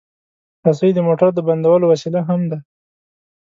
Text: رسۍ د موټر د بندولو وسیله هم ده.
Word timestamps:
رسۍ 0.67 0.89
د 0.95 0.99
موټر 1.07 1.29
د 1.35 1.39
بندولو 1.47 1.85
وسیله 1.91 2.21
هم 2.29 2.41
ده. 2.51 2.57